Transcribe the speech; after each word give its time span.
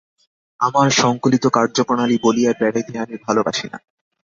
আমার 0.59 0.87
সঙ্কল্পিত 1.01 1.45
কার্যপ্রণালী 1.57 2.15
বলিয়া 2.23 2.51
বেড়াইতে 2.59 2.93
আমি 3.03 3.15
ভালবাসি 3.25 3.65
না। 3.71 3.77